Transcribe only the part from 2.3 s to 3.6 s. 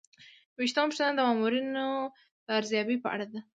د ارزیابۍ په اړه ده.